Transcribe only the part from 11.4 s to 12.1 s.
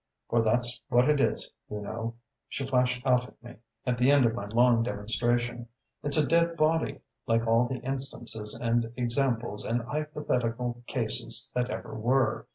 that ever